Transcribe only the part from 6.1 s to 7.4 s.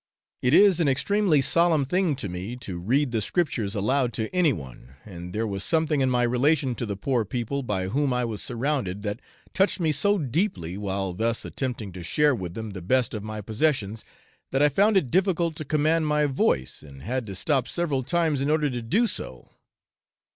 relation to the poor